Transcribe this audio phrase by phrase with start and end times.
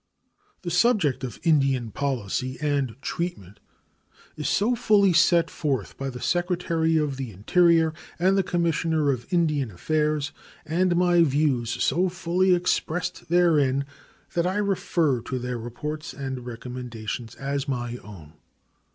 [0.63, 3.59] The subject of Indian policy and treatment
[4.35, 9.31] is so fully set forth by the Secretary of the Interior and the Commissioner of
[9.31, 10.31] Indian Affairs,
[10.65, 13.85] and my views so fully expressed therein,
[14.33, 18.33] that I refer to their reports and recommendations as my own.